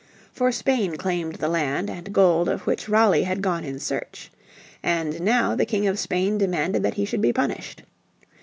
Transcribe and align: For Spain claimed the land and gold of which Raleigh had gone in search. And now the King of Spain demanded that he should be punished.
For 0.33 0.51
Spain 0.51 0.97
claimed 0.97 1.35
the 1.35 1.47
land 1.47 1.87
and 1.87 2.11
gold 2.11 2.49
of 2.49 2.61
which 2.65 2.89
Raleigh 2.89 3.21
had 3.21 3.43
gone 3.43 3.63
in 3.63 3.77
search. 3.77 4.31
And 4.81 5.21
now 5.21 5.53
the 5.53 5.63
King 5.63 5.85
of 5.87 5.99
Spain 5.99 6.39
demanded 6.39 6.81
that 6.81 6.95
he 6.95 7.05
should 7.05 7.21
be 7.21 7.31
punished. 7.31 7.83